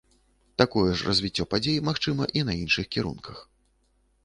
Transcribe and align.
Такое 0.61 0.93
ж 1.01 1.07
развіццё 1.09 1.45
падзей 1.51 1.77
магчыма 1.91 2.23
і 2.41 2.45
на 2.51 2.59
іншых 2.65 2.85
кірунках. 2.97 3.47